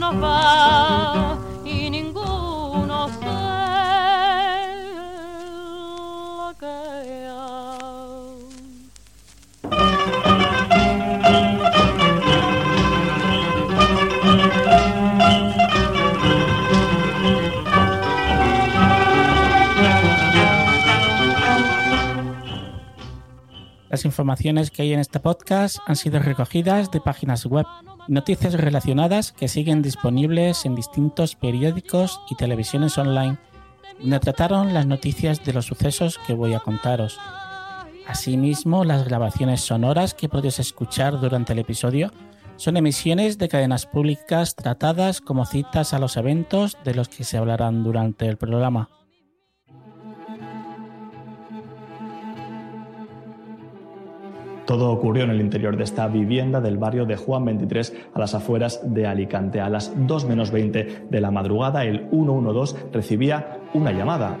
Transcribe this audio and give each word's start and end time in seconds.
nos 0.00 0.14
va 0.14 1.38
y 1.62 1.90
ninguno 1.90 3.08
se 3.08 3.24
lo. 7.26 7.60
Las 23.90 24.04
informaciones 24.06 24.70
que 24.70 24.82
hay 24.82 24.94
en 24.94 25.00
este 25.00 25.20
podcast 25.20 25.78
han 25.86 25.96
sido 25.96 26.20
recogidas 26.20 26.90
de 26.90 27.00
páginas 27.02 27.44
web 27.44 27.66
noticias 28.08 28.54
relacionadas 28.54 29.32
que 29.32 29.48
siguen 29.48 29.82
disponibles 29.82 30.64
en 30.64 30.74
distintos 30.74 31.34
periódicos 31.36 32.20
y 32.30 32.34
televisiones 32.34 32.98
online, 32.98 33.38
donde 34.00 34.20
trataron 34.20 34.74
las 34.74 34.86
noticias 34.86 35.44
de 35.44 35.52
los 35.52 35.66
sucesos 35.66 36.18
que 36.26 36.34
voy 36.34 36.54
a 36.54 36.60
contaros. 36.60 37.18
Asimismo, 38.06 38.84
las 38.84 39.04
grabaciones 39.04 39.60
sonoras 39.60 40.14
que 40.14 40.28
podéis 40.28 40.58
escuchar 40.58 41.20
durante 41.20 41.52
el 41.52 41.60
episodio 41.60 42.10
son 42.56 42.76
emisiones 42.76 43.38
de 43.38 43.48
cadenas 43.48 43.86
públicas 43.86 44.54
tratadas 44.54 45.20
como 45.20 45.46
citas 45.46 45.94
a 45.94 45.98
los 45.98 46.16
eventos 46.16 46.76
de 46.84 46.94
los 46.94 47.08
que 47.08 47.24
se 47.24 47.38
hablarán 47.38 47.84
durante 47.84 48.26
el 48.26 48.36
programa. 48.36 48.88
Todo 54.70 54.92
ocurrió 54.92 55.24
en 55.24 55.30
el 55.30 55.40
interior 55.40 55.76
de 55.76 55.82
esta 55.82 56.06
vivienda 56.06 56.60
del 56.60 56.78
barrio 56.78 57.04
de 57.04 57.16
Juan 57.16 57.44
23 57.44 57.92
a 58.14 58.20
las 58.20 58.36
afueras 58.36 58.80
de 58.84 59.04
Alicante. 59.04 59.60
A 59.60 59.68
las 59.68 59.92
2 60.06 60.26
menos 60.26 60.52
20 60.52 61.06
de 61.10 61.20
la 61.20 61.32
madrugada, 61.32 61.84
el 61.84 62.06
112 62.12 62.76
recibía 62.92 63.58
una 63.74 63.90
llamada. 63.90 64.38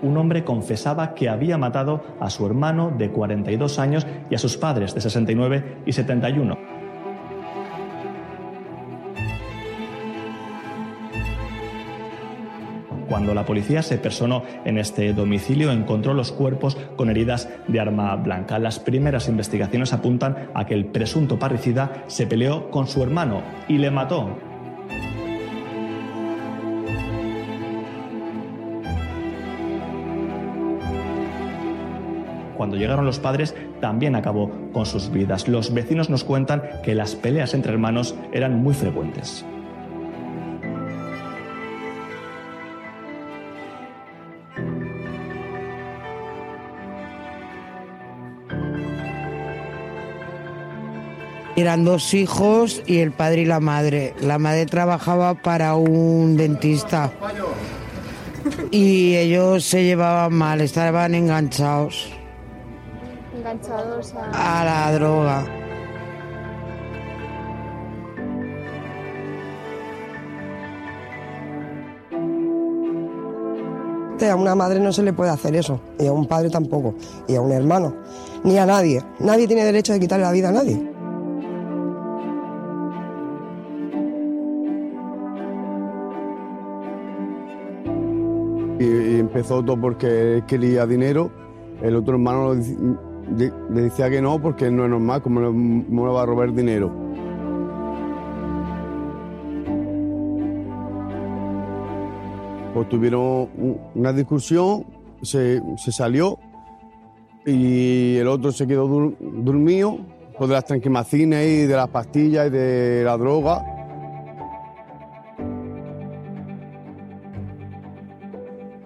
un 0.00 0.16
hombre 0.16 0.42
confesaba 0.42 1.14
que 1.14 1.28
había 1.28 1.58
matado 1.58 2.02
a 2.18 2.28
su 2.28 2.44
hermano 2.44 2.90
de 2.90 3.10
42 3.10 3.78
años 3.78 4.04
y 4.30 4.34
a 4.34 4.38
sus 4.38 4.56
padres 4.56 4.96
de 4.96 5.00
69 5.00 5.82
y 5.86 5.92
71. 5.92 6.71
Cuando 13.12 13.34
la 13.34 13.44
policía 13.44 13.82
se 13.82 13.98
personó 13.98 14.42
en 14.64 14.78
este 14.78 15.12
domicilio, 15.12 15.70
encontró 15.70 16.14
los 16.14 16.32
cuerpos 16.32 16.78
con 16.96 17.10
heridas 17.10 17.46
de 17.68 17.78
arma 17.78 18.16
blanca. 18.16 18.58
Las 18.58 18.78
primeras 18.78 19.28
investigaciones 19.28 19.92
apuntan 19.92 20.48
a 20.54 20.64
que 20.64 20.72
el 20.72 20.86
presunto 20.86 21.38
parricida 21.38 22.04
se 22.06 22.26
peleó 22.26 22.70
con 22.70 22.86
su 22.86 23.02
hermano 23.02 23.42
y 23.68 23.76
le 23.76 23.90
mató. 23.90 24.34
Cuando 32.56 32.78
llegaron 32.78 33.04
los 33.04 33.18
padres, 33.18 33.54
también 33.82 34.16
acabó 34.16 34.50
con 34.72 34.86
sus 34.86 35.12
vidas. 35.12 35.48
Los 35.48 35.74
vecinos 35.74 36.08
nos 36.08 36.24
cuentan 36.24 36.62
que 36.82 36.94
las 36.94 37.14
peleas 37.14 37.52
entre 37.52 37.72
hermanos 37.72 38.14
eran 38.32 38.62
muy 38.62 38.72
frecuentes. 38.72 39.44
Eran 51.54 51.84
dos 51.84 52.14
hijos 52.14 52.82
y 52.86 52.98
el 52.98 53.12
padre 53.12 53.42
y 53.42 53.44
la 53.44 53.60
madre. 53.60 54.14
La 54.20 54.38
madre 54.38 54.66
trabajaba 54.66 55.34
para 55.34 55.74
un 55.74 56.36
dentista 56.36 57.12
y 58.70 59.16
ellos 59.16 59.64
se 59.64 59.84
llevaban 59.84 60.32
mal, 60.32 60.60
estaban 60.60 61.14
enganchados. 61.14 62.10
Enganchados 63.36 64.14
a... 64.14 64.60
a 64.60 64.64
la 64.64 64.92
droga. 64.92 65.44
A 74.22 74.36
una 74.36 74.54
madre 74.54 74.78
no 74.78 74.92
se 74.92 75.02
le 75.02 75.12
puede 75.12 75.32
hacer 75.32 75.56
eso, 75.56 75.80
y 75.98 76.06
a 76.06 76.12
un 76.12 76.28
padre 76.28 76.48
tampoco, 76.48 76.94
y 77.26 77.34
a 77.34 77.40
un 77.40 77.50
hermano, 77.50 77.92
ni 78.44 78.56
a 78.56 78.64
nadie. 78.64 79.02
Nadie 79.18 79.48
tiene 79.48 79.64
derecho 79.64 79.92
de 79.92 79.98
quitarle 79.98 80.24
la 80.24 80.30
vida 80.30 80.50
a 80.50 80.52
nadie. 80.52 80.91
Y, 88.82 89.18
empezó 89.20 89.62
todo 89.62 89.80
porque 89.80 90.36
él 90.36 90.44
quería 90.46 90.86
dinero. 90.86 91.30
El 91.82 91.96
otro 91.96 92.14
hermano 92.14 92.54
le, 92.54 93.52
decía 93.70 94.08
que 94.10 94.20
no 94.22 94.40
porque 94.40 94.70
no 94.70 94.84
es 94.84 94.90
normal, 94.90 95.22
como 95.22 95.40
le, 95.40 95.46
cómo 95.46 96.06
le 96.06 96.12
va 96.12 96.22
a 96.22 96.26
robar 96.26 96.52
dinero. 96.52 96.90
Pues 102.74 102.88
tuvieron 102.88 103.20
un- 103.58 103.78
una 103.94 104.12
discusión, 104.12 104.84
se, 105.22 105.60
se 105.76 105.92
salió 105.92 106.38
y 107.44 108.16
el 108.16 108.28
otro 108.28 108.50
se 108.50 108.66
quedó 108.66 108.88
dur- 108.88 109.16
dormido 109.18 109.98
por 110.38 110.48
de 110.48 110.54
las 110.54 110.64
tranquimacines 110.64 111.46
y 111.46 111.66
de 111.66 111.76
las 111.76 111.88
pastillas 111.88 112.46
y 112.46 112.50
de 112.50 113.02
la 113.04 113.16
droga. 113.18 113.62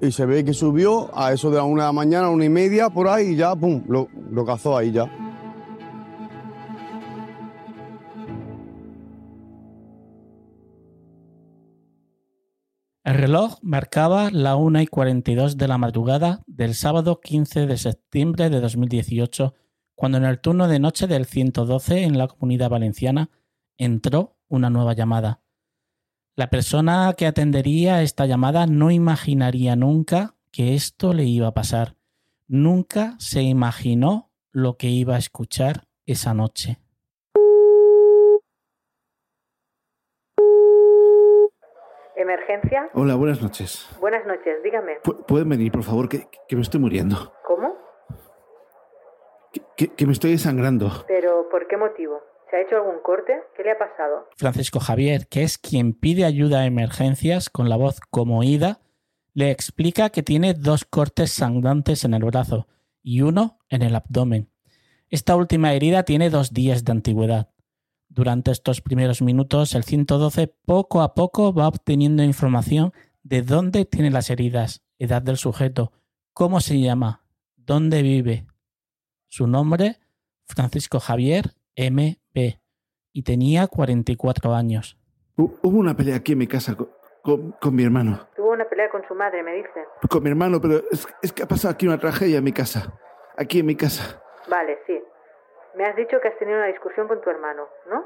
Y 0.00 0.12
se 0.12 0.24
ve 0.24 0.44
que 0.44 0.54
subió 0.54 1.10
a 1.16 1.32
eso 1.32 1.50
de 1.50 1.58
la 1.58 1.64
una 1.64 1.82
de 1.82 1.88
la 1.88 1.92
mañana, 1.92 2.30
una 2.30 2.44
y 2.44 2.48
media, 2.48 2.88
por 2.88 3.08
ahí, 3.08 3.28
y 3.28 3.36
ya, 3.36 3.54
pum, 3.54 3.82
lo, 3.88 4.08
lo 4.30 4.44
cazó 4.44 4.76
ahí 4.76 4.92
ya. 4.92 5.10
El 13.10 13.14
reloj 13.14 13.58
marcaba 13.62 14.30
la 14.30 14.56
1 14.56 14.82
y 14.82 14.86
42 14.86 15.56
de 15.56 15.66
la 15.66 15.78
madrugada 15.78 16.42
del 16.46 16.74
sábado 16.74 17.20
15 17.20 17.66
de 17.66 17.76
septiembre 17.76 18.50
de 18.50 18.60
2018, 18.60 19.54
cuando 19.94 20.18
en 20.18 20.24
el 20.24 20.40
turno 20.40 20.68
de 20.68 20.78
noche 20.78 21.06
del 21.06 21.26
112 21.26 22.04
en 22.04 22.18
la 22.18 22.28
comunidad 22.28 22.70
valenciana 22.70 23.30
entró 23.78 24.36
una 24.48 24.70
nueva 24.70 24.92
llamada. 24.92 25.40
La 26.40 26.48
persona 26.48 27.12
que 27.18 27.26
atendería 27.26 28.00
esta 28.00 28.24
llamada 28.24 28.64
no 28.66 28.90
imaginaría 28.90 29.76
nunca 29.76 30.36
que 30.50 30.74
esto 30.74 31.12
le 31.12 31.24
iba 31.24 31.48
a 31.48 31.52
pasar. 31.52 31.96
Nunca 32.48 33.14
se 33.18 33.42
imaginó 33.42 34.30
lo 34.50 34.78
que 34.78 34.86
iba 34.86 35.16
a 35.16 35.18
escuchar 35.18 35.84
esa 36.06 36.32
noche. 36.32 36.78
¿Emergencia? 42.16 42.90
Hola, 42.94 43.14
buenas 43.14 43.40
noches. 43.42 43.88
Buenas 44.00 44.26
noches, 44.26 44.62
dígame. 44.62 45.00
Pu- 45.02 45.24
¿Pueden 45.26 45.48
venir, 45.48 45.72
por 45.72 45.82
favor? 45.82 46.08
Que, 46.08 46.28
que 46.48 46.56
me 46.56 46.62
estoy 46.62 46.80
muriendo. 46.80 47.32
¿Cómo? 47.46 47.76
Que, 49.52 49.62
que- 49.76 49.94
que 49.94 50.06
me 50.06 50.12
estoy 50.12 50.32
desangrando. 50.32 50.90
¿Pero 51.06 51.48
por 51.50 51.66
qué 51.66 51.76
motivo? 51.76 52.20
¿Se 52.50 52.56
ha 52.56 52.62
hecho 52.62 52.76
algún 52.76 53.00
corte? 53.02 53.32
¿Qué 53.56 53.62
le 53.62 53.70
ha 53.70 53.78
pasado? 53.78 54.28
Francisco 54.36 54.80
Javier, 54.80 55.28
que 55.28 55.44
es 55.44 55.56
quien 55.56 55.92
pide 55.92 56.24
ayuda 56.24 56.60
a 56.60 56.66
emergencias 56.66 57.48
con 57.48 57.68
la 57.68 57.76
voz 57.76 58.00
como 58.10 58.42
ida, 58.42 58.80
le 59.34 59.52
explica 59.52 60.10
que 60.10 60.24
tiene 60.24 60.54
dos 60.54 60.84
cortes 60.84 61.30
sangrantes 61.30 62.04
en 62.04 62.14
el 62.14 62.24
brazo 62.24 62.66
y 63.02 63.20
uno 63.20 63.60
en 63.68 63.82
el 63.82 63.94
abdomen. 63.94 64.50
Esta 65.08 65.36
última 65.36 65.72
herida 65.74 66.02
tiene 66.02 66.28
dos 66.28 66.52
días 66.52 66.84
de 66.84 66.92
antigüedad. 66.92 67.50
Durante 68.08 68.50
estos 68.50 68.80
primeros 68.80 69.22
minutos, 69.22 69.76
el 69.76 69.84
112 69.84 70.48
poco 70.48 71.02
a 71.02 71.14
poco 71.14 71.54
va 71.54 71.68
obteniendo 71.68 72.24
información 72.24 72.92
de 73.22 73.42
dónde 73.42 73.84
tiene 73.84 74.10
las 74.10 74.28
heridas, 74.28 74.82
edad 74.98 75.22
del 75.22 75.36
sujeto, 75.36 75.92
cómo 76.32 76.60
se 76.60 76.80
llama, 76.80 77.24
dónde 77.56 78.02
vive. 78.02 78.46
Su 79.28 79.46
nombre, 79.46 80.00
Francisco 80.46 80.98
Javier 80.98 81.54
M.B. 82.34 82.60
y 83.12 83.22
tenía 83.22 83.66
44 83.66 84.54
años. 84.54 84.98
Hu- 85.36 85.58
Hubo 85.62 85.78
una 85.78 85.96
pelea 85.96 86.16
aquí 86.16 86.32
en 86.32 86.38
mi 86.38 86.46
casa 86.46 86.74
con, 86.76 86.90
con- 87.22 87.52
con 87.60 87.74
mi 87.74 87.84
hermano. 87.84 88.28
Tuvo 88.36 88.50
una 88.52 88.68
pelea 88.68 88.90
con 88.90 89.02
su 89.08 89.14
madre, 89.14 89.42
me 89.42 89.54
dice. 89.54 89.84
Con 90.08 90.22
mi 90.22 90.30
hermano, 90.30 90.60
pero 90.60 90.82
es, 90.90 91.06
es 91.22 91.32
que 91.32 91.42
ha 91.42 91.48
pasado 91.48 91.72
aquí 91.74 91.86
una 91.86 91.98
tragedia 91.98 92.38
en 92.38 92.44
mi 92.44 92.52
casa. 92.52 92.98
Aquí 93.36 93.60
en 93.60 93.66
mi 93.66 93.74
casa. 93.76 94.22
Vale, 94.48 94.78
sí. 94.86 94.98
Me 95.76 95.84
has 95.84 95.96
dicho 95.96 96.16
que 96.20 96.28
has 96.28 96.38
tenido 96.38 96.58
una 96.58 96.66
discusión 96.66 97.06
con 97.08 97.20
tu 97.20 97.30
hermano, 97.30 97.64
¿no? 97.88 98.04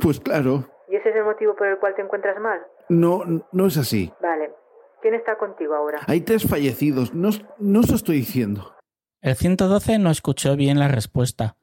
Pues 0.00 0.20
claro, 0.20 0.68
¿Y 0.88 0.96
ese 0.96 1.08
es 1.08 1.16
el 1.16 1.24
motivo 1.24 1.56
por 1.56 1.66
el 1.66 1.78
cual 1.78 1.94
te 1.94 2.02
encuentras 2.02 2.38
mal? 2.40 2.60
no, 2.88 3.22
no 3.50 3.66
es 3.66 3.76
así. 3.78 4.12
Vale. 4.20 4.52
¿Quién 5.00 5.14
está 5.14 5.36
contigo 5.36 5.74
ahora? 5.74 5.98
Hay 6.06 6.20
tres 6.20 6.48
fallecidos. 6.48 7.12
No, 7.12 7.30
no 7.58 7.80
os 7.80 7.88
lo 7.90 7.96
estoy 7.96 8.16
diciendo. 8.16 8.76
El 9.20 9.34
112 9.34 9.98
no 9.98 10.10
escuchó 10.10 10.54
bien 10.54 10.78
la 10.78 10.86
respuesta 10.88 11.56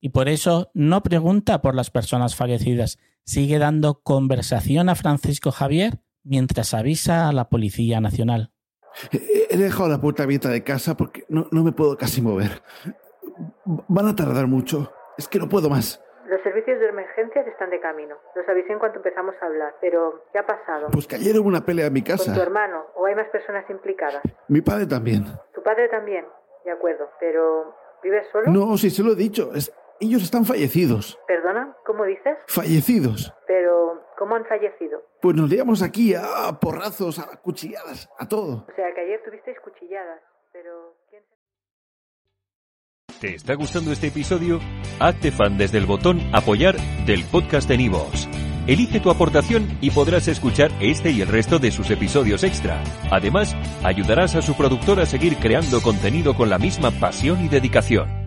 y 0.00 0.10
por 0.10 0.28
eso 0.28 0.70
no 0.74 1.02
pregunta 1.02 1.60
por 1.62 1.74
las 1.74 1.90
personas 1.90 2.36
fallecidas. 2.36 2.98
Sigue 3.24 3.58
dando 3.58 4.00
conversación 4.02 4.88
a 4.88 4.94
Francisco 4.94 5.50
Javier 5.50 6.00
mientras 6.22 6.74
avisa 6.74 7.28
a 7.28 7.32
la 7.32 7.48
Policía 7.48 8.00
Nacional. 8.00 8.52
He, 9.12 9.56
dejado 9.56 9.88
la 9.88 10.00
puerta 10.00 10.22
abierta 10.22 10.48
de 10.48 10.62
casa 10.62 10.96
porque 10.96 11.24
no, 11.28 11.48
no 11.50 11.64
me 11.64 11.72
puedo 11.72 11.96
casi 11.96 12.22
mover. 12.22 12.62
Van 13.64 14.06
a 14.06 14.16
tardar 14.16 14.46
mucho. 14.46 14.92
Es 15.18 15.28
que 15.28 15.38
no 15.38 15.48
puedo 15.48 15.68
más. 15.68 16.02
Los 16.28 16.40
servicios 16.42 16.80
de 16.80 16.88
emergencias 16.88 17.46
están 17.46 17.70
de 17.70 17.80
camino. 17.80 18.16
Los 18.34 18.48
avisé 18.48 18.72
en 18.72 18.78
cuanto 18.78 18.98
empezamos 18.98 19.34
a 19.40 19.46
hablar. 19.46 19.74
Pero, 19.80 20.24
¿qué 20.32 20.38
ha 20.38 20.46
pasado? 20.46 20.88
Pues 20.90 21.06
que 21.06 21.16
ayer 21.16 21.38
hubo 21.38 21.48
una 21.48 21.64
pelea 21.64 21.86
en 21.86 21.92
mi 21.92 22.02
¿Con 22.02 22.16
tu 22.16 22.24
casa. 22.24 22.42
hermano? 22.42 22.84
¿O 22.96 23.06
hay 23.06 23.14
más 23.14 23.28
personas 23.28 23.64
implicadas? 23.70 24.22
Mi 24.48 24.60
padre 24.60 24.86
también. 24.86 25.24
¿Tu 25.54 25.62
padre 25.62 25.88
también? 25.88 26.24
De 26.64 26.70
acuerdo. 26.72 27.08
Pero, 27.20 27.74
¿vives 28.02 28.26
solo? 28.32 28.50
No, 28.50 28.76
sí 28.76 28.90
se 28.90 29.02
lo 29.02 29.12
he 29.12 29.16
dicho. 29.16 29.52
es- 29.54 29.72
ellos 30.00 30.22
están 30.22 30.44
fallecidos. 30.44 31.18
¿Perdona? 31.26 31.76
¿Cómo 31.84 32.04
dices? 32.04 32.36
Fallecidos. 32.46 33.32
Pero, 33.46 34.02
¿cómo 34.18 34.36
han 34.36 34.44
fallecido? 34.46 35.02
Pues 35.20 35.36
nos 35.36 35.48
liamos 35.48 35.82
aquí 35.82 36.14
a 36.14 36.58
porrazos, 36.60 37.18
a 37.18 37.36
cuchilladas, 37.40 38.08
a 38.18 38.28
todo. 38.28 38.66
O 38.68 38.74
sea, 38.74 38.92
que 38.94 39.00
ayer 39.00 39.22
tuvisteis 39.24 39.58
cuchilladas. 39.60 40.20
Pero, 40.52 40.94
¿quién 41.10 41.22
¿Te 43.20 43.34
está 43.34 43.54
gustando 43.54 43.92
este 43.92 44.08
episodio? 44.08 44.60
Hazte 45.00 45.30
fan 45.30 45.56
desde 45.56 45.78
el 45.78 45.86
botón 45.86 46.20
Apoyar 46.34 46.76
del 47.06 47.24
podcast 47.24 47.68
de 47.68 47.78
Nivos. 47.78 48.28
Elige 48.66 49.00
tu 49.00 49.10
aportación 49.10 49.78
y 49.80 49.90
podrás 49.90 50.28
escuchar 50.28 50.70
este 50.80 51.10
y 51.12 51.22
el 51.22 51.28
resto 51.28 51.58
de 51.58 51.70
sus 51.70 51.90
episodios 51.90 52.42
extra. 52.42 52.82
Además, 53.10 53.54
ayudarás 53.84 54.34
a 54.34 54.42
su 54.42 54.54
productor 54.56 55.00
a 55.00 55.06
seguir 55.06 55.36
creando 55.36 55.80
contenido 55.80 56.34
con 56.34 56.50
la 56.50 56.58
misma 56.58 56.90
pasión 56.90 57.44
y 57.44 57.48
dedicación. 57.48 58.25